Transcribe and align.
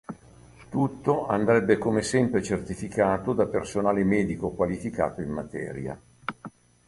Tutto 0.69 1.27
andrebbe 1.27 1.77
come 1.77 2.01
sempre 2.01 2.41
certificato 2.41 3.33
da 3.33 3.45
personale 3.45 4.03
medico 4.03 4.49
qualificato 4.49 5.21
in 5.21 5.29
materia. 5.29 6.01